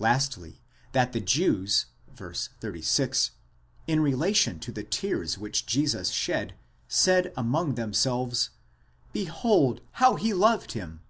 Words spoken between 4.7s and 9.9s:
the tears which Jesus shed, said among themselves, Behold,